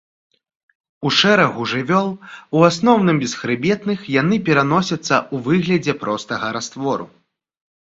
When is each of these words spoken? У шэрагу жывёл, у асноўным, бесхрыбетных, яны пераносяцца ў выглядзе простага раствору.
У 1.09 1.11
шэрагу 1.17 1.61
жывёл, 1.73 2.09
у 2.61 2.63
асноўным, 2.69 3.21
бесхрыбетных, 3.25 3.99
яны 4.21 4.35
пераносяцца 4.49 5.01
ў 5.33 5.37
выглядзе 5.51 5.93
простага 6.03 6.53
раствору. 6.59 7.05